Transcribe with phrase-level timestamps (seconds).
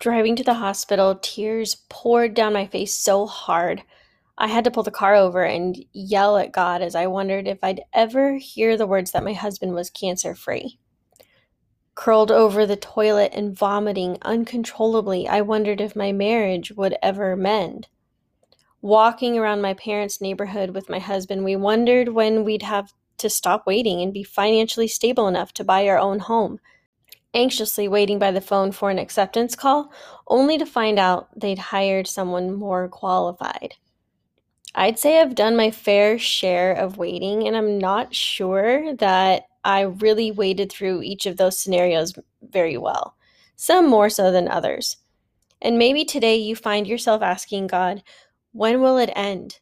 [0.00, 3.82] Driving to the hospital, tears poured down my face so hard.
[4.38, 7.58] I had to pull the car over and yell at God as I wondered if
[7.62, 10.78] I'd ever hear the words that my husband was cancer free.
[11.94, 17.88] Curled over the toilet and vomiting uncontrollably, I wondered if my marriage would ever mend.
[18.80, 23.66] Walking around my parents' neighborhood with my husband, we wondered when we'd have to stop
[23.66, 26.58] waiting and be financially stable enough to buy our own home
[27.34, 29.92] anxiously waiting by the phone for an acceptance call,
[30.26, 33.74] only to find out they'd hired someone more qualified.
[34.74, 39.82] I'd say I've done my fair share of waiting, and I'm not sure that I
[39.82, 43.16] really waded through each of those scenarios very well,
[43.56, 44.96] some more so than others.
[45.60, 48.02] And maybe today you find yourself asking God,
[48.52, 49.60] when will it end?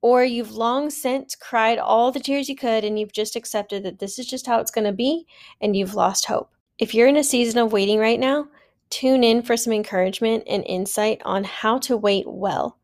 [0.00, 3.98] Or you've long since cried all the tears you could and you've just accepted that
[3.98, 5.26] this is just how it's going to be
[5.60, 6.55] and you've lost hope.
[6.78, 8.48] If you're in a season of waiting right now,
[8.90, 12.76] tune in for some encouragement and insight on how to wait well.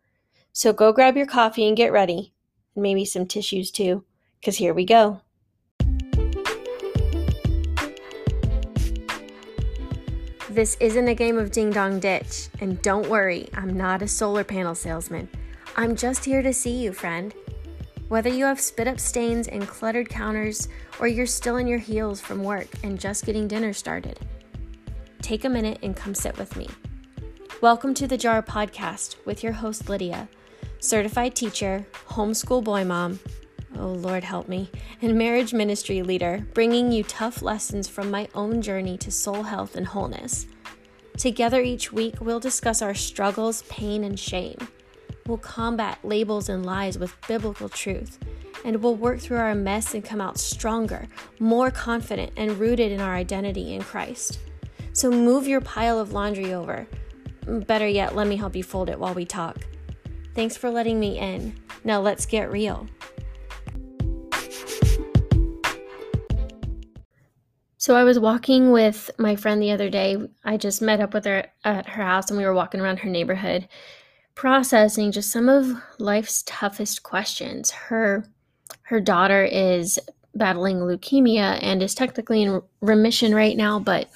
[0.54, 2.32] So go grab your coffee and get ready,
[2.74, 4.02] and maybe some tissues too,
[4.40, 5.20] because here we go.
[10.48, 14.42] This isn't a game of ding dong ditch, and don't worry, I'm not a solar
[14.42, 15.28] panel salesman.
[15.76, 17.34] I'm just here to see you, friend.
[18.12, 20.68] Whether you have spit up stains and cluttered counters,
[21.00, 24.20] or you're still in your heels from work and just getting dinner started,
[25.22, 26.68] take a minute and come sit with me.
[27.62, 30.28] Welcome to the Jar Podcast with your host, Lydia,
[30.78, 33.18] certified teacher, homeschool boy mom,
[33.78, 38.60] oh Lord help me, and marriage ministry leader, bringing you tough lessons from my own
[38.60, 40.44] journey to soul health and wholeness.
[41.16, 44.58] Together each week, we'll discuss our struggles, pain, and shame
[45.26, 48.18] We'll combat labels and lies with biblical truth,
[48.64, 51.06] and we'll work through our mess and come out stronger,
[51.38, 54.40] more confident, and rooted in our identity in Christ.
[54.92, 56.88] So move your pile of laundry over.
[57.46, 59.58] Better yet, let me help you fold it while we talk.
[60.34, 61.54] Thanks for letting me in.
[61.84, 62.88] Now let's get real.
[67.78, 70.16] So I was walking with my friend the other day.
[70.44, 73.08] I just met up with her at her house and we were walking around her
[73.08, 73.68] neighborhood
[74.42, 75.68] processing just some of
[76.00, 77.70] life's toughest questions.
[77.70, 78.26] Her
[78.82, 80.00] her daughter is
[80.34, 84.08] battling leukemia and is technically in remission right now, but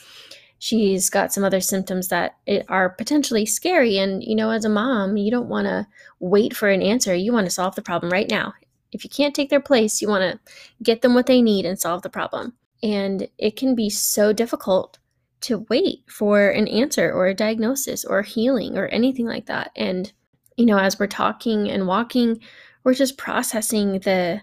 [0.59, 2.39] she's got some other symptoms that
[2.69, 5.87] are potentially scary and you know as a mom, you don't want to
[6.19, 7.15] wait for an answer.
[7.15, 8.53] You want to solve the problem right now.
[8.91, 10.41] If you can't take their place, you want to
[10.83, 12.53] get them what they need and solve the problem.
[12.83, 14.99] And it can be so difficult
[15.43, 19.71] to wait for an answer or a diagnosis or healing or anything like that.
[19.77, 20.13] And
[20.57, 22.41] you know, as we're talking and walking,
[22.85, 24.41] we're just processing the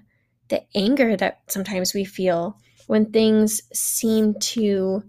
[0.49, 5.01] the anger that sometimes we feel when things seem to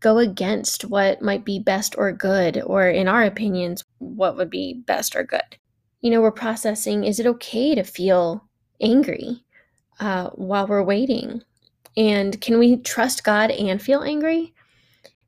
[0.00, 4.82] go against what might be best or good or in our opinions what would be
[4.86, 5.56] best or good.
[6.00, 8.46] You know, we're processing is it okay to feel
[8.80, 9.44] angry
[10.00, 11.42] uh, while we're waiting?
[11.96, 14.51] And can we trust God and feel angry?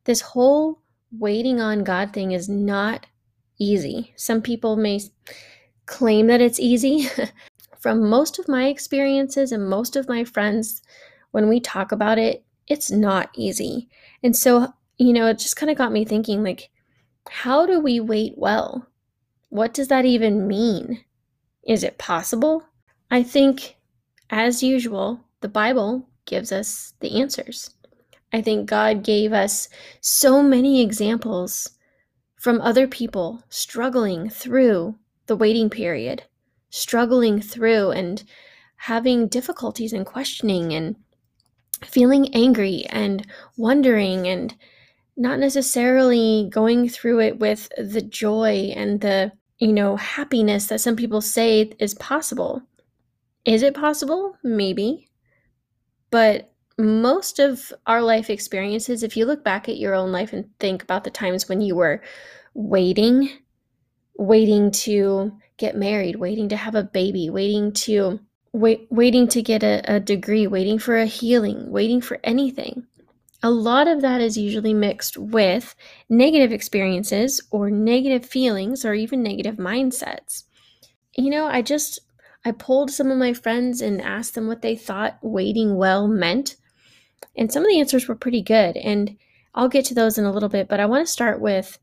[0.05, 0.81] This whole
[1.19, 3.07] waiting on God thing is not
[3.59, 4.13] easy.
[4.17, 5.01] Some people may
[5.87, 7.09] claim that it's easy.
[7.81, 10.81] From most of my experiences and most of my friends,
[11.33, 13.89] when we talk about it, it's not easy.
[14.23, 16.71] And so, you know, it just kind of got me thinking like,
[17.29, 18.87] how do we wait well?
[19.51, 21.05] What does that even mean?
[21.63, 22.65] Is it possible?
[23.11, 23.77] I think,
[24.31, 27.71] as usual, the Bible gives us the answers.
[28.35, 29.69] I think God gave us
[30.01, 31.71] so many examples
[32.35, 34.97] from other people struggling through
[35.27, 36.25] the waiting period,
[36.69, 38.25] struggling through and
[38.75, 40.97] having difficulties and questioning and
[41.85, 43.25] feeling angry and
[43.57, 44.53] wondering and
[45.17, 50.97] not necessarily going through it with the joy and the you know happiness that some
[50.97, 52.63] people say is possible.
[53.45, 54.37] Is it possible?
[54.43, 55.09] Maybe.
[56.11, 60.49] But most of our life experiences, if you look back at your own life and
[60.59, 62.03] think about the times when you were
[62.55, 63.31] waiting,
[64.17, 68.19] waiting to get married, waiting to have a baby, waiting to
[68.53, 72.87] wait, waiting to get a, a degree, waiting for a healing, waiting for anything.
[73.43, 75.75] A lot of that is usually mixed with
[76.09, 80.45] negative experiences or negative feelings or even negative mindsets.
[81.17, 82.01] You know, I just
[82.45, 86.57] I polled some of my friends and asked them what they thought waiting well meant
[87.37, 88.77] and some of the answers were pretty good.
[88.77, 89.17] And
[89.55, 91.79] I'll get to those in a little bit, but I want to start with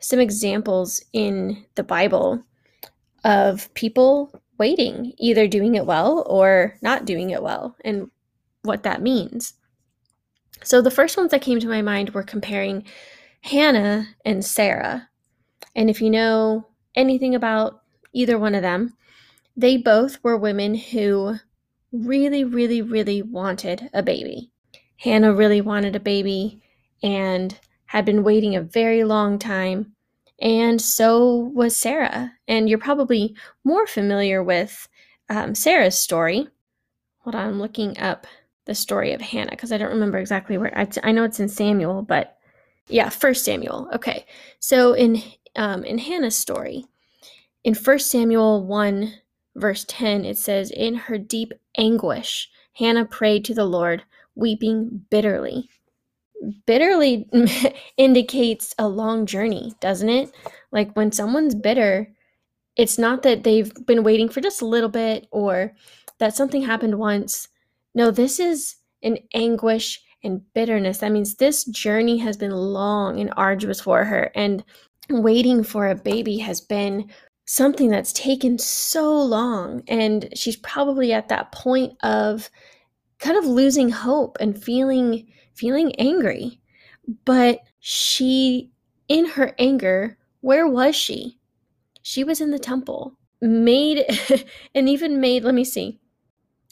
[0.00, 2.44] some examples in the Bible
[3.24, 8.10] of people waiting, either doing it well or not doing it well, and
[8.62, 9.54] what that means.
[10.62, 12.84] So the first ones that came to my mind were comparing
[13.40, 15.08] Hannah and Sarah.
[15.74, 18.94] And if you know anything about either one of them,
[19.56, 21.36] they both were women who
[21.92, 24.51] really, really, really wanted a baby.
[25.02, 26.60] Hannah really wanted a baby
[27.02, 29.94] and had been waiting a very long time.
[30.40, 32.32] And so was Sarah.
[32.46, 33.34] And you're probably
[33.64, 34.88] more familiar with
[35.28, 36.46] um, Sarah's story.
[37.18, 38.28] Hold on, I'm looking up
[38.64, 40.76] the story of Hannah because I don't remember exactly where.
[40.78, 42.38] I, I know it's in Samuel, but
[42.88, 43.88] yeah, First Samuel.
[43.94, 44.24] Okay,
[44.60, 45.20] so in
[45.56, 46.84] um, in Hannah's story,
[47.64, 49.14] in First Samuel one
[49.56, 54.04] verse ten, it says, "In her deep anguish, Hannah prayed to the Lord,
[54.34, 55.68] weeping bitterly."
[56.66, 57.28] Bitterly
[57.96, 60.30] indicates a long journey, doesn't it?
[60.72, 62.12] Like when someone's bitter,
[62.76, 65.72] it's not that they've been waiting for just a little bit or
[66.18, 67.48] that something happened once.
[67.94, 70.98] No, this is an anguish and bitterness.
[70.98, 74.64] That means this journey has been long and arduous for her, and
[75.10, 77.10] waiting for a baby has been
[77.44, 79.82] something that's taken so long.
[79.88, 82.48] And she's probably at that point of
[83.22, 86.60] kind of losing hope and feeling feeling angry.
[87.24, 88.70] But she
[89.08, 91.38] in her anger, where was she?
[92.02, 94.04] She was in the temple, made
[94.74, 95.98] and even made, let me see.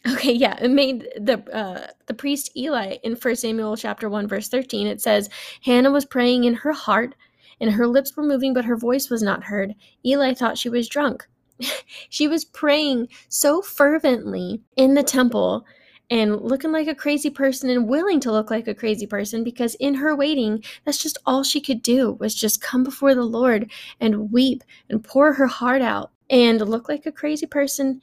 [0.08, 4.48] Okay, yeah, it made the uh, the priest Eli in First Samuel chapter 1 verse
[4.48, 5.28] 13 it says
[5.62, 7.14] Hannah was praying in her heart
[7.60, 9.74] and her lips were moving but her voice was not heard.
[10.04, 11.28] Eli thought she was drunk.
[12.08, 15.66] she was praying so fervently in the temple
[16.10, 19.76] and looking like a crazy person and willing to look like a crazy person because
[19.76, 23.70] in her waiting that's just all she could do was just come before the Lord
[24.00, 28.00] and weep and pour her heart out and look like a crazy person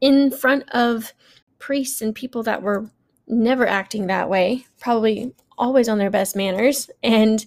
[0.00, 1.12] in front of
[1.58, 2.90] priests and people that were
[3.26, 6.90] never acting that way, probably always on their best manners.
[7.02, 7.44] And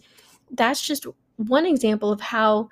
[0.51, 1.05] that's just
[1.37, 2.69] one example of how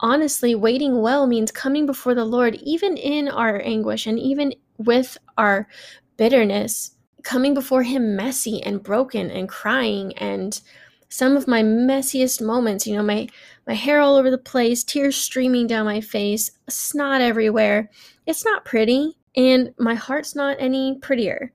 [0.00, 5.16] honestly waiting well means coming before the Lord, even in our anguish and even with
[5.38, 5.68] our
[6.16, 6.92] bitterness,
[7.22, 10.16] coming before Him messy and broken and crying.
[10.18, 10.60] And
[11.08, 13.28] some of my messiest moments, you know, my,
[13.66, 17.90] my hair all over the place, tears streaming down my face, snot everywhere.
[18.26, 19.16] It's not pretty.
[19.36, 21.52] And my heart's not any prettier,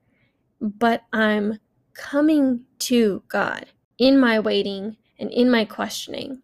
[0.60, 1.58] but I'm
[1.94, 3.66] coming to God
[3.98, 6.42] in my waiting and in my questioning.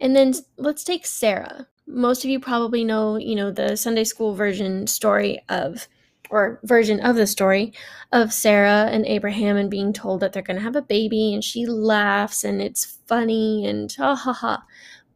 [0.00, 1.66] And then let's take Sarah.
[1.86, 5.88] Most of you probably know, you know, the Sunday school version story of
[6.30, 7.72] or version of the story
[8.12, 11.42] of Sarah and Abraham and being told that they're going to have a baby and
[11.42, 14.64] she laughs and it's funny and ha ha ha.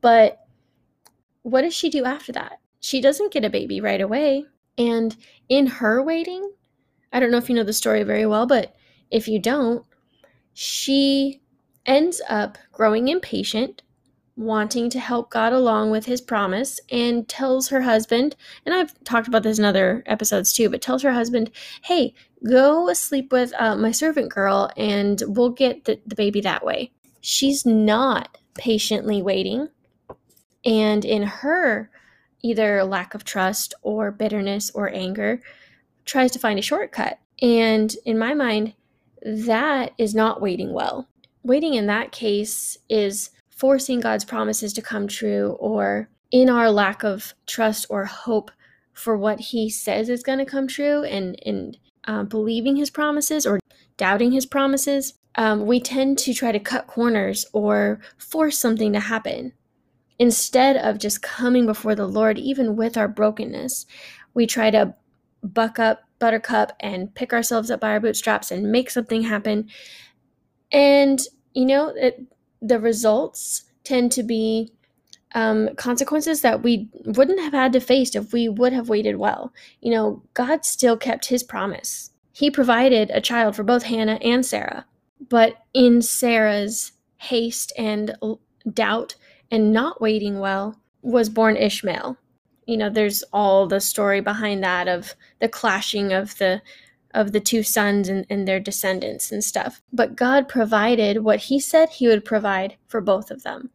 [0.00, 0.38] But
[1.42, 2.60] what does she do after that?
[2.80, 4.44] She doesn't get a baby right away.
[4.78, 5.16] And
[5.48, 6.50] in her waiting,
[7.12, 8.74] I don't know if you know the story very well, but
[9.10, 9.84] if you don't,
[10.54, 11.42] she
[11.86, 13.82] ends up growing impatient,
[14.40, 18.34] wanting to help God along with his promise, and tells her husband,
[18.64, 21.50] and I've talked about this in other episodes too, but tells her husband,
[21.82, 22.14] hey,
[22.48, 26.90] go sleep with uh, my servant girl and we'll get the, the baby that way.
[27.20, 29.68] She's not patiently waiting.
[30.64, 31.90] And in her
[32.42, 35.42] either lack of trust or bitterness or anger,
[36.06, 37.18] tries to find a shortcut.
[37.42, 38.72] And in my mind,
[39.22, 41.06] that is not waiting well.
[41.42, 47.04] Waiting in that case is forcing God's promises to come true or in our lack
[47.04, 48.50] of trust or hope
[48.94, 53.44] for what he says is going to come true and, and uh, believing his promises
[53.44, 53.60] or
[53.98, 59.00] doubting his promises, um, we tend to try to cut corners or force something to
[59.00, 59.52] happen.
[60.18, 63.84] Instead of just coming before the Lord, even with our brokenness,
[64.32, 64.94] we try to
[65.42, 69.68] buck up, buttercup, and pick ourselves up by our bootstraps and make something happen.
[70.72, 71.20] And,
[71.52, 72.22] you know, it,
[72.60, 74.72] the results tend to be
[75.34, 79.52] um, consequences that we wouldn't have had to face if we would have waited well.
[79.80, 82.10] You know, God still kept his promise.
[82.32, 84.86] He provided a child for both Hannah and Sarah.
[85.28, 88.16] But in Sarah's haste and
[88.72, 89.14] doubt
[89.50, 92.16] and not waiting well was born Ishmael.
[92.66, 96.62] You know, there's all the story behind that of the clashing of the
[97.12, 99.82] of the two sons and, and their descendants and stuff.
[99.92, 103.70] But God provided what he said he would provide for both of them.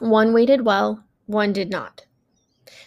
[0.00, 2.04] One waited well, one did not.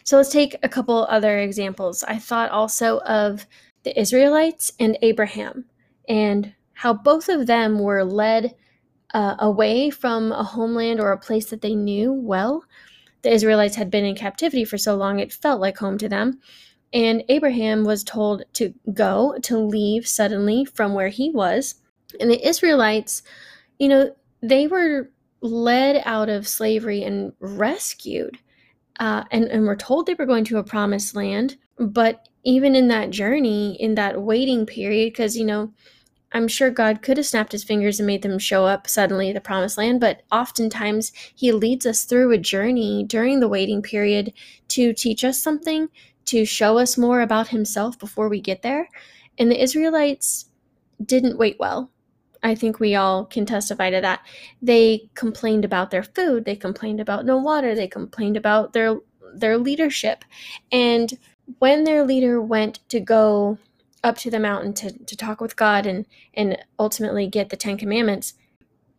[0.04, 2.04] So let's take a couple other examples.
[2.04, 3.46] I thought also of
[3.84, 5.66] the Israelites and Abraham
[6.08, 8.56] and how both of them were led
[9.14, 12.64] uh, away from a homeland or a place that they knew well.
[13.24, 16.40] The Israelites had been in captivity for so long, it felt like home to them.
[16.94, 21.76] And Abraham was told to go, to leave suddenly from where he was.
[22.20, 23.24] And the Israelites,
[23.78, 25.10] you know, they were
[25.42, 28.38] led out of slavery and rescued.
[29.00, 31.58] Uh, and, and we're told they were going to a promised land.
[31.78, 35.74] But even in that journey, in that waiting period, because, you know,
[36.32, 39.42] I'm sure God could have snapped his fingers and made them show up suddenly the
[39.42, 44.34] promised land, but oftentimes he leads us through a journey during the waiting period
[44.70, 45.90] to teach us something,
[46.28, 48.90] to show us more about himself before we get there.
[49.38, 50.46] And the Israelites
[51.04, 51.92] didn't wait well.
[52.44, 54.22] I think we all can testify to that.
[54.62, 58.98] They complained about their food, they complained about no water, they complained about their
[59.34, 60.24] their leadership.
[60.72, 61.18] And
[61.60, 63.58] when their leader went to go
[64.04, 67.78] up to the mountain to, to talk with God and and ultimately get the Ten
[67.78, 68.36] Commandments,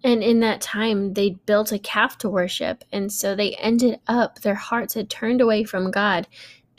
[0.03, 4.41] and in that time they built a calf to worship, and so they ended up
[4.41, 6.27] their hearts had turned away from God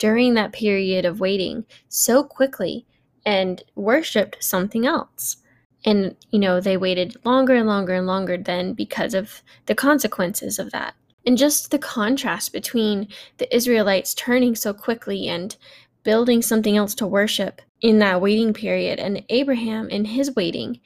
[0.00, 2.84] during that period of waiting so quickly
[3.24, 5.36] and worshipped something else.
[5.84, 10.58] And you know they waited longer and longer and longer then because of the consequences
[10.58, 10.94] of that.
[11.24, 13.06] And just the contrast between
[13.38, 15.56] the israelites turning so quickly and
[16.02, 20.80] building something else to worship in that waiting period and abraham in his waiting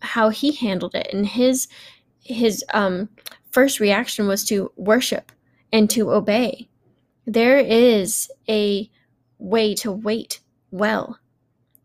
[0.00, 1.68] how he handled it and his
[2.22, 3.08] his um
[3.50, 5.32] first reaction was to worship
[5.72, 6.68] and to obey
[7.26, 8.90] there is a
[9.38, 11.18] way to wait well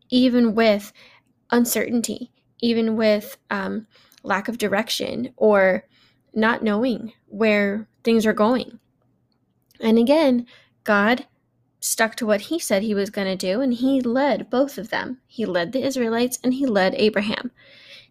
[0.10, 0.94] even with
[1.51, 3.88] uncertainty, even with um,
[4.24, 5.86] lack of direction or
[6.34, 8.79] not knowing where things are going.
[9.79, 10.46] And again,
[10.84, 11.27] God
[11.79, 14.89] stuck to what he said he was going to do, and he led both of
[14.89, 15.20] them.
[15.27, 17.51] He led the Israelites and he led Abraham.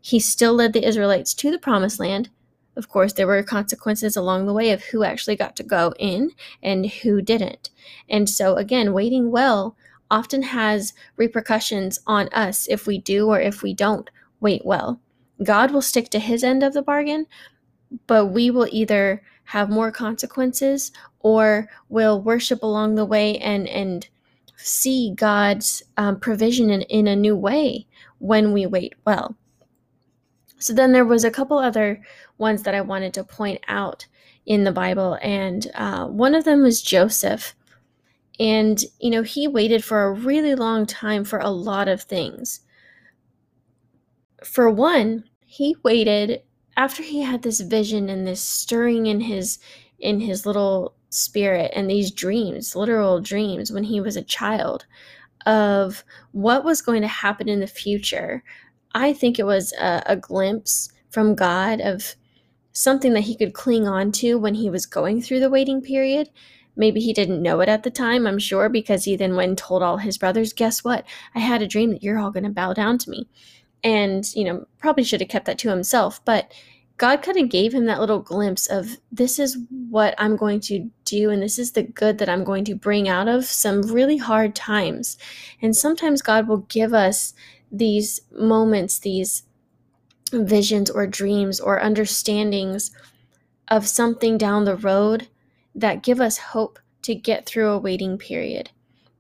[0.01, 2.31] He still led the Israelites to the promised land.
[2.77, 6.33] Of course, there were consequences along the way of who actually got to go in
[6.63, 7.71] and who didn't.
[8.09, 9.77] And so, again, waiting well
[10.11, 15.01] often has repercussions on us if we do or if we don't wait well.
[15.43, 17.27] God will stick to his end of the bargain,
[18.07, 24.09] but we will either have more consequences or will worship along the way and and
[24.57, 27.87] see God's um, provision in, in a new way
[28.19, 29.37] when we wait well.
[30.59, 32.01] So then there was a couple other
[32.39, 34.07] ones that I wanted to point out
[34.47, 37.55] in the Bible, and uh, one of them was Joseph.
[38.39, 42.61] And, you know, he waited for a really long time for a lot of things.
[44.45, 46.43] For one, he waited
[46.77, 49.59] after he had this vision and this stirring in his
[49.99, 54.85] in his little spirit and these dreams, literal dreams when he was a child
[55.47, 58.43] of what was going to happen in the future.
[58.97, 62.17] I think it was a, a glimpse from God of
[62.73, 66.29] something that he could cling on to when he was going through the waiting period
[66.77, 69.59] Maybe he didn't know it at the time, I'm sure, because he then went and
[69.59, 71.07] told all his brothers, Guess what?
[71.35, 73.27] I had a dream that you're all going to bow down to me.
[73.83, 76.23] And, you know, probably should have kept that to himself.
[76.25, 76.53] But
[76.99, 79.59] God kind of gave him that little glimpse of this is
[79.91, 83.09] what I'm going to do, and this is the good that I'm going to bring
[83.09, 85.17] out of some really hard times.
[85.63, 87.35] And sometimes God will give us
[87.71, 89.43] these moments, these
[90.33, 92.91] visions or dreams or understandings
[93.69, 95.29] of something down the road
[95.75, 98.71] that give us hope to get through a waiting period.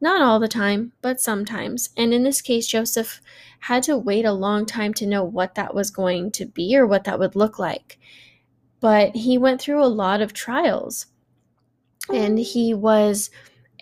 [0.00, 1.90] Not all the time, but sometimes.
[1.96, 3.20] And in this case, Joseph
[3.60, 6.86] had to wait a long time to know what that was going to be or
[6.86, 7.98] what that would look like.
[8.80, 11.06] But he went through a lot of trials.
[12.12, 13.30] And he was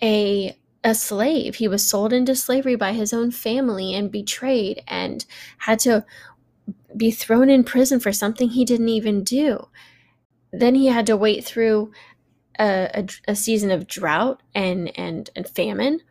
[0.01, 1.55] a a slave.
[1.55, 5.25] He was sold into slavery by his own family and betrayed and
[5.57, 6.05] had to
[6.95, 9.67] be thrown in prison for something he didn't even do.
[10.53, 11.91] Then he had to wait through
[12.59, 16.01] a, a, a season of drought and, and, and famine.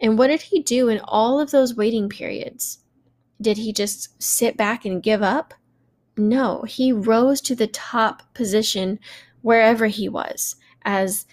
[0.00, 2.80] And what did he do in all of those waiting periods?
[3.40, 5.54] Did he just sit back and give up?
[6.16, 8.98] No, he rose to the top position
[9.40, 11.26] wherever he was as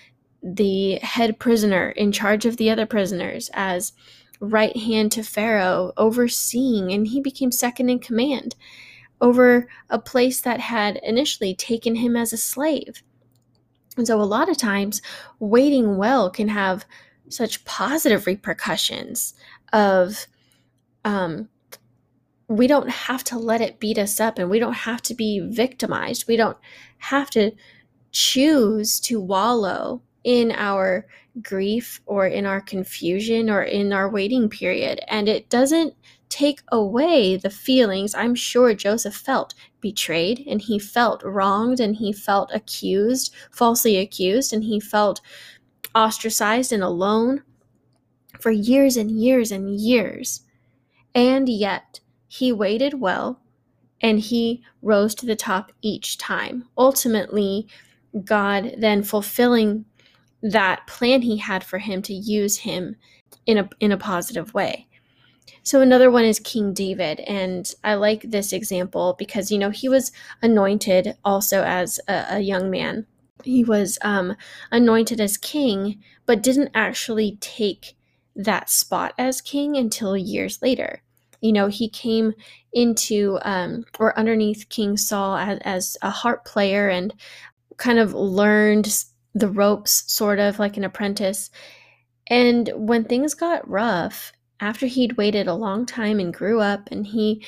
[0.56, 3.94] the head prisoner in charge of the other prisoners, as
[4.40, 8.56] right hand to Pharaoh, overseeing, and he became second in command
[9.20, 13.02] over a place that had initially taken him as a slave.
[13.98, 15.02] And so, a lot of times,
[15.40, 16.86] waiting well can have
[17.30, 19.34] such positive repercussions
[19.74, 20.28] of
[21.04, 21.50] um,
[22.48, 25.40] we don't have to let it beat us up and we don't have to be
[25.40, 26.28] victimized.
[26.28, 26.58] We don't
[27.00, 27.52] have to
[28.12, 31.08] choose to wallow in our
[31.42, 35.00] grief or in our confusion or in our waiting period.
[35.08, 35.94] And it doesn't
[36.28, 42.12] take away the feelings I'm sure Joseph felt betrayed and he felt wronged and he
[42.12, 45.22] felt accused, falsely accused, and he felt
[45.96, 47.44] ostracized and alone
[48.42, 50.42] for years and years and years.
[51.16, 53.40] And yet, he waited well
[54.02, 56.66] and he rose to the top each time.
[56.78, 57.70] Ultimately,
[58.26, 59.86] God then fulfilling
[60.42, 62.96] that plan he had for him to use him
[63.46, 64.88] in a in a positive way.
[65.64, 69.90] So another one is King David and I like this example because you know he
[69.90, 73.06] was anointed also as a, a young man.
[73.44, 74.36] He was um,
[74.72, 77.96] anointed as king, but didn't actually take
[78.36, 81.02] that spot as king until years later.
[81.42, 82.34] You know, he came
[82.74, 87.14] into um, or underneath King Saul as, as a harp player and
[87.78, 89.04] kind of learned
[89.38, 91.50] the ropes, sort of like an apprentice.
[92.28, 97.06] And when things got rough, after he'd waited a long time and grew up, and
[97.06, 97.46] he,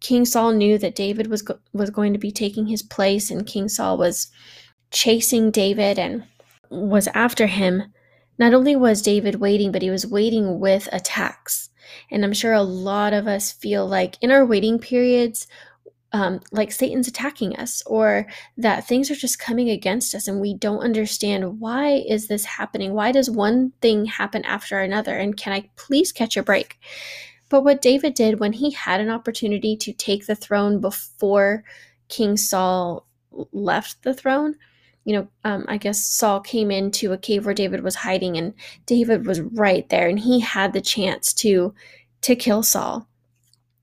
[0.00, 3.46] King Saul knew that David was go- was going to be taking his place, and
[3.46, 4.28] King Saul was
[4.90, 6.24] chasing David and
[6.70, 7.92] was after him.
[8.38, 11.68] Not only was David waiting, but he was waiting with attacks.
[12.10, 15.46] And I'm sure a lot of us feel like in our waiting periods,
[16.12, 18.26] um, like Satan's attacking us or
[18.56, 22.94] that things are just coming against us and we don't understand why is this happening?
[22.94, 25.16] Why does one thing happen after another?
[25.16, 26.78] And can I please catch a break?
[27.48, 31.64] But what David did when he had an opportunity to take the throne before
[32.08, 33.06] King Saul
[33.52, 34.56] left the throne,
[35.04, 38.54] you know, um, I guess Saul came into a cave where David was hiding, and
[38.86, 41.74] David was right there, and he had the chance to
[42.22, 43.08] to kill Saul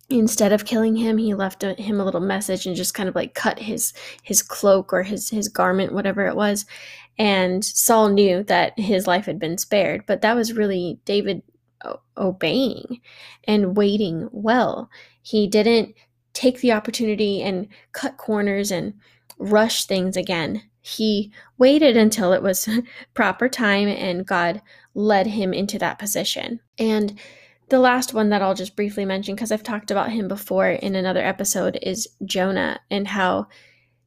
[0.09, 3.15] instead of killing him he left a, him a little message and just kind of
[3.15, 6.65] like cut his his cloak or his his garment whatever it was.
[7.19, 11.41] And Saul knew that his life had been spared but that was really David
[12.17, 13.01] obeying
[13.45, 14.89] and waiting well.
[15.21, 15.95] He didn't
[16.33, 18.93] take the opportunity and cut corners and
[19.39, 20.61] rush things again.
[20.81, 22.69] He waited until it was
[23.13, 24.61] proper time and God
[24.93, 26.59] led him into that position.
[26.77, 27.19] And
[27.69, 30.95] the last one that I'll just briefly mention, because I've talked about him before in
[30.95, 33.47] another episode, is Jonah and how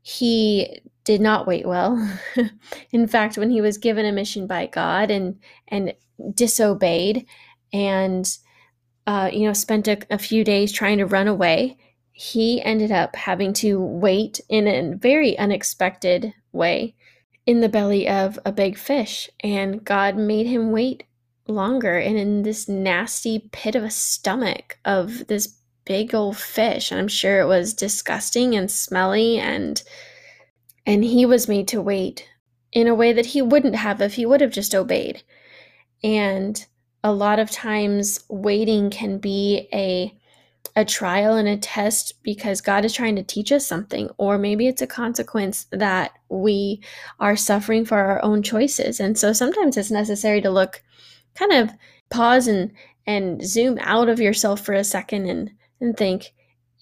[0.02, 2.18] he did not wait well.
[2.92, 5.38] in fact, when he was given a mission by God and
[5.68, 5.94] and
[6.34, 7.26] disobeyed
[7.72, 8.38] and
[9.06, 11.76] uh, you know spent a, a few days trying to run away,
[12.12, 16.94] he ended up having to wait in a very unexpected way
[17.46, 21.04] in the belly of a big fish, and God made him wait
[21.50, 26.90] longer and in this nasty pit of a stomach of this big old fish.
[26.90, 29.82] And I'm sure it was disgusting and smelly and
[30.86, 32.26] and he was made to wait
[32.72, 35.22] in a way that he wouldn't have if he would have just obeyed.
[36.02, 36.64] And
[37.04, 40.16] a lot of times waiting can be a
[40.76, 44.68] a trial and a test because God is trying to teach us something, or maybe
[44.68, 46.80] it's a consequence that we
[47.18, 49.00] are suffering for our own choices.
[49.00, 50.82] And so sometimes it's necessary to look
[51.34, 51.70] kind of
[52.10, 52.72] pause and
[53.06, 56.32] and zoom out of yourself for a second and and think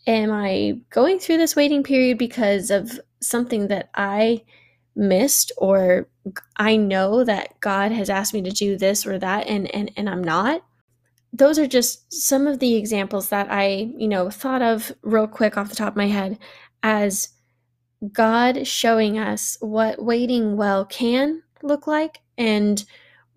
[0.06, 4.42] am i going through this waiting period because of something that i
[4.96, 6.08] missed or
[6.56, 10.08] i know that god has asked me to do this or that and and, and
[10.08, 10.62] i'm not?
[11.30, 15.56] Those are just some of the examples that i you know thought of real quick
[15.56, 16.38] off the top of my head
[16.82, 17.28] as
[18.12, 22.84] god showing us what waiting well can look like and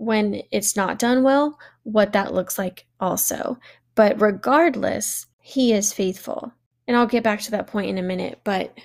[0.01, 3.59] when it's not done well, what that looks like also.
[3.93, 6.51] But regardless, he is faithful.
[6.87, 8.75] And I'll get back to that point in a minute, but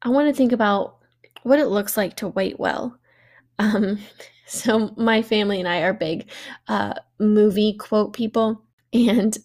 [0.00, 0.96] I want to think about
[1.42, 2.98] what it looks like to wait well.
[3.58, 3.98] Um,
[4.46, 6.30] so, my family and I are big
[6.68, 8.62] uh, movie quote people.
[8.94, 9.36] And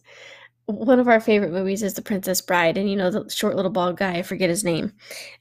[0.68, 2.78] one of our favorite movies is The Princess Bride.
[2.78, 4.94] And you know, the short little bald guy, I forget his name.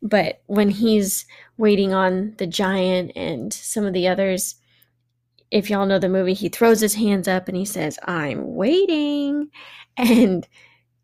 [0.03, 1.27] But when he's
[1.59, 4.57] waiting on the giant and some of the others,
[5.55, 9.49] if y'all know the movie, he throws his hands up and he says, I'm waiting.
[9.97, 10.45] And,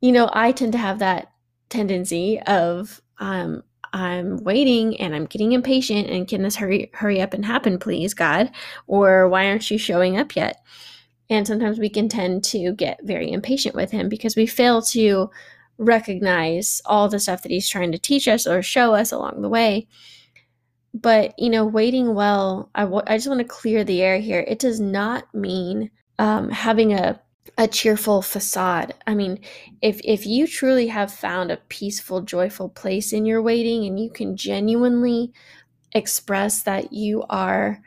[0.01, 1.31] you know, I tend to have that
[1.69, 7.33] tendency of, um, I'm waiting and I'm getting impatient and can this hurry hurry up
[7.33, 8.51] and happen please God?
[8.89, 10.65] Or why aren't you showing up yet?
[11.29, 15.31] And sometimes we can tend to get very impatient with him because we fail to
[15.79, 19.49] recognize all the stuff that he's trying to teach us or show us along the
[19.49, 19.87] way
[20.93, 24.45] but, you know, waiting well, I, w- I just want to clear the air here.
[24.47, 27.21] It does not mean um, having a,
[27.57, 28.95] a cheerful facade.
[29.07, 29.41] I mean,
[29.83, 34.11] if, if you truly have found a peaceful, joyful place in your waiting and you
[34.11, 35.33] can genuinely
[35.93, 37.83] express that you are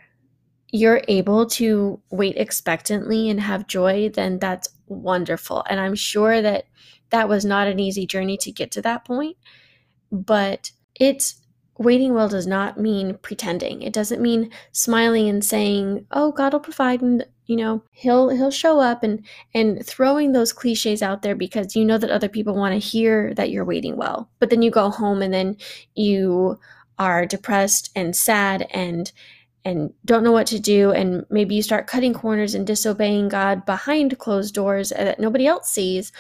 [0.74, 5.64] you're able to wait expectantly and have joy, then that's wonderful.
[5.70, 6.66] And I'm sure that
[7.12, 9.38] that was not an easy journey to get to that point,
[10.12, 11.43] but it's
[11.78, 13.82] waiting well does not mean pretending.
[13.82, 18.52] It doesn't mean smiling and saying, "Oh, God will provide and you know, he'll he'll
[18.52, 22.56] show up and and throwing those clichés out there because you know that other people
[22.56, 24.30] want to hear that you're waiting well.
[24.40, 25.58] But then you go home and then
[25.96, 26.60] you
[27.00, 29.12] are depressed and sad and
[29.66, 33.66] and don't know what to do and maybe you start cutting corners and disobeying God
[33.66, 36.12] behind closed doors that nobody else sees.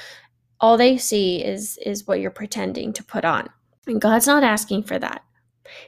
[0.59, 3.47] All they see is is what you're pretending to put on.
[3.87, 5.23] And God's not asking for that.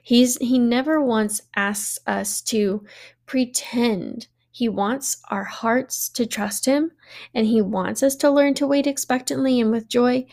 [0.01, 2.85] He's he never once asks us to
[3.25, 4.27] pretend.
[4.51, 6.91] He wants our hearts to trust him
[7.33, 10.25] and he wants us to learn to wait expectantly and with joy,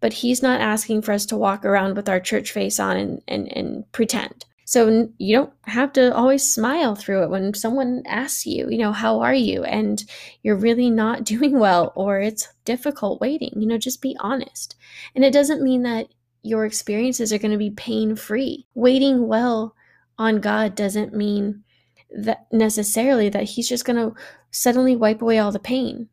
[0.00, 3.22] but he's not asking for us to walk around with our church face on and
[3.28, 4.44] and, and pretend.
[4.70, 8.92] So you don't have to always smile through it when someone asks you, you know,
[8.92, 9.64] how are you?
[9.64, 10.00] And
[10.44, 13.52] you're really not doing well or it's difficult waiting.
[13.56, 14.76] You know, just be honest.
[15.16, 16.06] And it doesn't mean that
[16.42, 18.66] your experiences are going to be pain free.
[18.74, 19.74] Waiting well
[20.18, 21.64] on God doesn't mean
[22.10, 24.18] that necessarily that he's just going to
[24.50, 26.08] suddenly wipe away all the pain.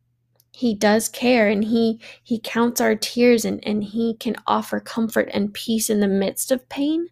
[0.52, 5.28] He does care and he he counts our tears and and he can offer comfort
[5.32, 7.08] and peace in the midst of pain,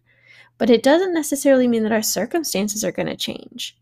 [0.57, 3.77] but it doesn't necessarily mean that our circumstances are going to change.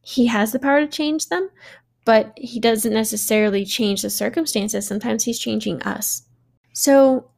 [0.00, 1.50] He has the power to change them,
[2.04, 4.86] but he doesn't necessarily change the circumstances.
[4.86, 6.22] Sometimes he's changing us.
[6.72, 7.30] So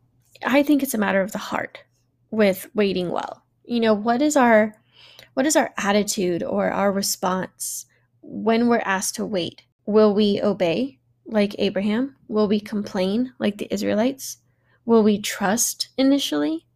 [0.44, 1.82] I think it's a matter of the heart
[2.30, 3.42] with waiting well.
[3.64, 4.74] You know, what is our
[5.34, 7.86] what is our attitude or our response
[8.22, 9.62] when we're asked to wait?
[9.86, 12.14] Will we obey like Abraham?
[12.28, 14.38] Will we complain like the Israelites?
[14.84, 16.66] Will we trust initially?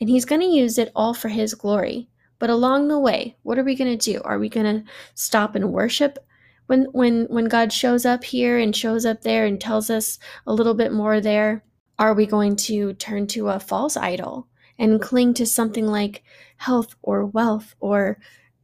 [0.00, 2.08] And he's going to use it all for his glory.
[2.38, 4.20] But along the way, what are we going to do?
[4.24, 6.18] Are we going to stop and worship
[6.66, 10.52] when when when God shows up here and shows up there and tells us a
[10.52, 11.64] little bit more there?
[11.98, 14.46] Are we going to turn to a false idol
[14.78, 16.22] and cling to something like
[16.56, 18.18] health or wealth or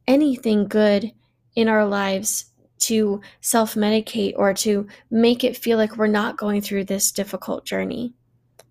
[0.07, 1.11] anything good
[1.55, 2.45] in our lives
[2.77, 7.65] to self medicate or to make it feel like we're not going through this difficult
[7.65, 8.13] journey?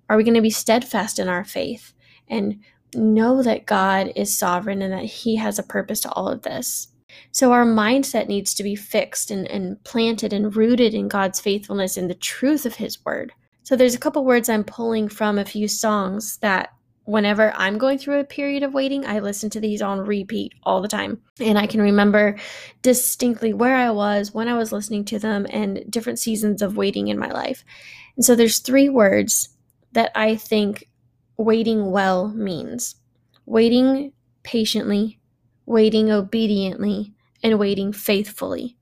[0.08, 1.92] Are we going to be steadfast in our faith
[2.28, 2.60] and
[2.94, 6.88] know that God is sovereign and that He has a purpose to all of this?
[7.32, 11.96] So, our mindset needs to be fixed and, and planted and rooted in God's faithfulness
[11.96, 13.32] and the truth of His word.
[13.64, 16.74] So there's a couple words I'm pulling from a few songs that
[17.04, 20.82] whenever I'm going through a period of waiting, I listen to these on repeat all
[20.82, 21.20] the time.
[21.40, 22.36] And I can remember
[22.82, 27.08] distinctly where I was when I was listening to them and different seasons of waiting
[27.08, 27.64] in my life.
[28.16, 29.48] And so there's three words
[29.92, 30.88] that I think
[31.36, 32.96] waiting well means
[33.46, 35.18] waiting patiently,
[35.66, 38.76] waiting obediently, and waiting faithfully.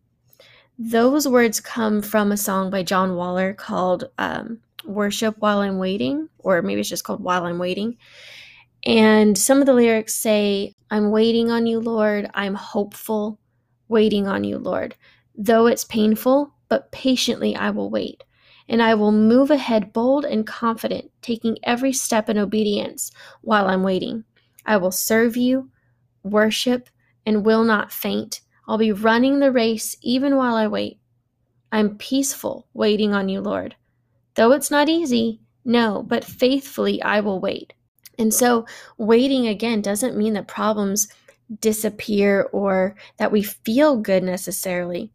[0.78, 6.28] Those words come from a song by John Waller called um, worship while I'm waiting,
[6.38, 7.96] or maybe it's just called While I'm Waiting.
[8.84, 12.28] And some of the lyrics say, I'm waiting on you, Lord.
[12.34, 13.38] I'm hopeful,
[13.88, 14.96] waiting on you, Lord.
[15.36, 18.24] Though it's painful, but patiently I will wait.
[18.68, 23.10] And I will move ahead bold and confident, taking every step in obedience
[23.42, 24.24] while I'm waiting.
[24.66, 25.70] I will serve you,
[26.22, 26.88] worship,
[27.26, 28.40] and will not faint.
[28.66, 30.98] I'll be running the race even while I wait.
[31.70, 33.76] I'm peaceful, waiting on you, Lord.
[34.34, 37.72] Though it's not easy, no, but faithfully I will wait.
[38.18, 38.66] And so,
[38.98, 41.08] waiting again doesn't mean that problems
[41.60, 45.12] disappear or that we feel good necessarily,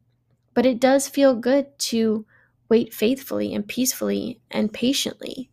[0.53, 2.25] but it does feel good to
[2.69, 5.49] wait faithfully and peacefully and patiently.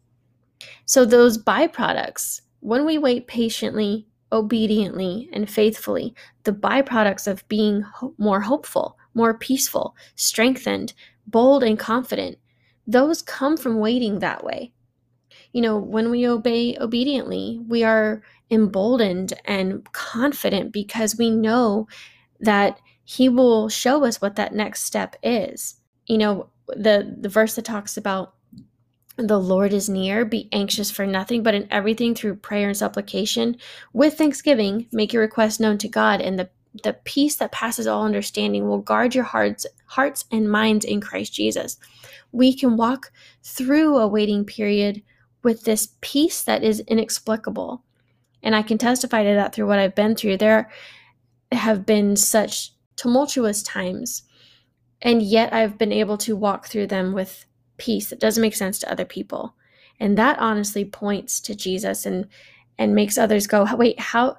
[0.86, 8.14] So, those byproducts, when we wait patiently, obediently, and faithfully, the byproducts of being ho-
[8.18, 10.92] more hopeful, more peaceful, strengthened,
[11.26, 12.38] bold, and confident
[12.86, 14.72] those come from waiting that way.
[15.52, 21.86] You know, when we obey obediently, we are emboldened and confident because we know
[22.40, 25.76] that he will show us what that next step is.
[26.06, 28.34] You know, the the verse that talks about
[29.16, 33.56] the Lord is near, be anxious for nothing, but in everything through prayer and supplication
[33.92, 36.50] with thanksgiving, make your request known to God, and the
[36.82, 41.32] the peace that passes all understanding will guard your hearts hearts and minds in Christ
[41.32, 41.78] Jesus
[42.34, 43.12] we can walk
[43.44, 45.00] through a waiting period
[45.44, 47.84] with this peace that is inexplicable.
[48.42, 50.38] And I can testify to that through what I've been through.
[50.38, 50.68] There
[51.52, 54.24] have been such tumultuous times,
[55.00, 58.80] and yet I've been able to walk through them with peace that doesn't make sense
[58.80, 59.54] to other people.
[60.00, 62.26] And that honestly points to Jesus and
[62.76, 64.38] and makes others go, "Wait, how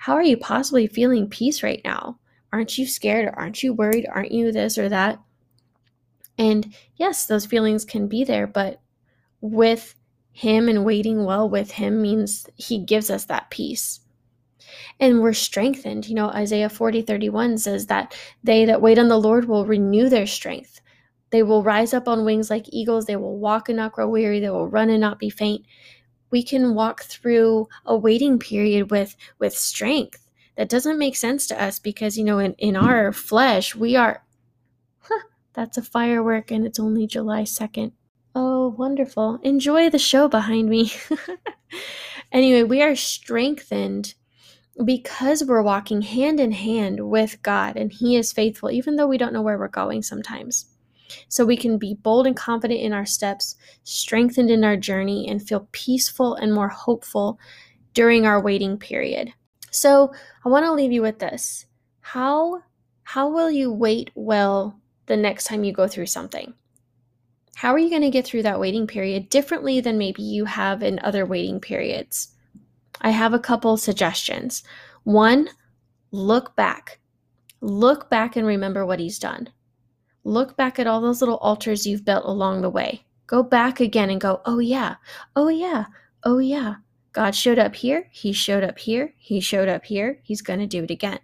[0.00, 2.18] how are you possibly feeling peace right now?
[2.52, 4.06] Aren't you scared or aren't you worried?
[4.12, 5.20] Aren't you this or that?"
[6.38, 8.80] And yes, those feelings can be there, but
[9.40, 9.94] with
[10.32, 14.00] Him and waiting well with Him means He gives us that peace.
[14.98, 16.08] and we're strengthened.
[16.08, 20.08] You know, Isaiah 40 31 says that they that wait on the Lord will renew
[20.08, 20.80] their strength.
[21.30, 23.06] They will rise up on wings like eagles.
[23.06, 24.40] They will walk and not grow weary.
[24.40, 25.64] They will run and not be faint.
[26.30, 30.26] We can walk through a waiting period with with strength.
[30.56, 34.24] That doesn't make sense to us because you know in, in our flesh we are
[35.00, 37.92] huh, that's a firework and it's only July 2nd.
[38.34, 39.38] Oh, wonderful.
[39.42, 40.92] Enjoy the show behind me.
[42.32, 44.14] anyway, we are strengthened
[44.84, 49.18] because we're walking hand in hand with God and He is faithful, even though we
[49.18, 50.66] don't know where we're going sometimes.
[51.28, 55.46] So we can be bold and confident in our steps, strengthened in our journey, and
[55.46, 57.38] feel peaceful and more hopeful
[57.94, 59.32] during our waiting period.
[59.70, 60.12] So
[60.44, 61.66] I want to leave you with this.
[62.00, 62.62] How
[63.02, 66.54] how will you wait well the next time you go through something?
[67.56, 70.82] How are you going to get through that waiting period differently than maybe you have
[70.82, 72.28] in other waiting periods?
[73.00, 74.62] I have a couple suggestions.
[75.04, 75.48] One,
[76.10, 77.00] look back.
[77.60, 79.50] Look back and remember what he's done.
[80.24, 83.04] Look back at all those little altars you've built along the way.
[83.26, 84.96] Go back again and go, oh yeah,
[85.36, 85.86] oh yeah,
[86.24, 86.76] oh yeah.
[87.12, 90.66] God showed up here, He showed up here, He showed up here, He's going to
[90.66, 91.20] do it again.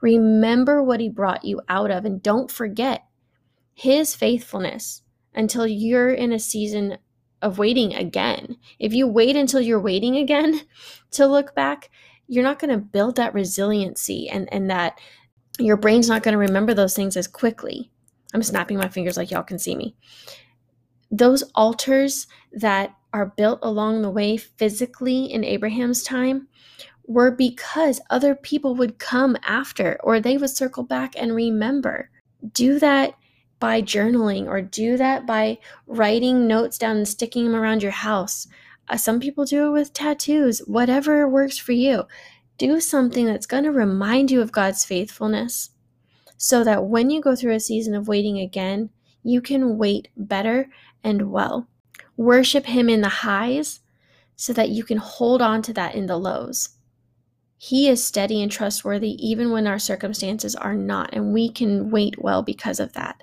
[0.00, 3.04] Remember what He brought you out of and don't forget
[3.74, 5.02] His faithfulness
[5.34, 6.98] until you're in a season
[7.42, 8.56] of waiting again.
[8.78, 10.62] If you wait until you're waiting again
[11.12, 11.90] to look back,
[12.26, 14.98] you're not going to build that resiliency and, and that
[15.58, 17.90] your brain's not going to remember those things as quickly.
[18.34, 19.96] I'm snapping my fingers like y'all can see me.
[21.10, 26.48] Those altars that are built along the way physically in Abraham's time
[27.06, 32.10] were because other people would come after or they would circle back and remember.
[32.52, 33.14] Do that
[33.60, 38.48] by journaling or do that by writing notes down and sticking them around your house.
[38.88, 42.02] Uh, some people do it with tattoos, whatever works for you.
[42.58, 45.70] Do something that's going to remind you of God's faithfulness
[46.44, 48.90] so that when you go through a season of waiting again,
[49.22, 50.68] you can wait better
[51.02, 51.66] and well.
[52.18, 53.80] Worship Him in the highs
[54.36, 56.68] so that you can hold on to that in the lows.
[57.56, 62.22] He is steady and trustworthy even when our circumstances are not, and we can wait
[62.22, 63.22] well because of that.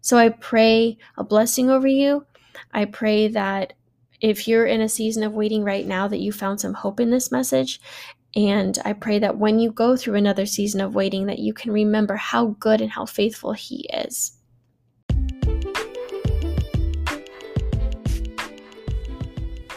[0.00, 2.26] So I pray a blessing over you.
[2.72, 3.74] I pray that
[4.20, 7.10] if you're in a season of waiting right now, that you found some hope in
[7.10, 7.80] this message.
[8.36, 11.70] And I pray that when you go through another season of waiting, that you can
[11.70, 14.32] remember how good and how faithful He is.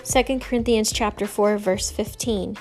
[0.04, 2.58] Second Corinthians chapter 4 verse 15.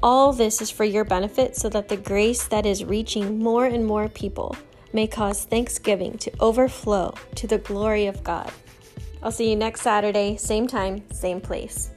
[0.00, 3.84] All this is for your benefit so that the grace that is reaching more and
[3.84, 4.56] more people
[4.92, 8.50] may cause thanksgiving to overflow to the glory of God.
[9.22, 11.90] I'll see you next Saturday, same time, same place.